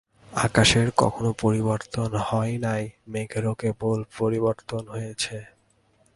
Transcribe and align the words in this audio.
আকাশের 0.31 0.87
কখনও 0.97 1.31
পরিবর্তন 1.41 2.09
হয় 2.27 2.55
নাই, 2.57 2.83
মেঘেরই 3.07 3.53
কেবল 3.59 3.99
পরিবর্তন 4.19 4.83
হইতেছে। 4.87 5.37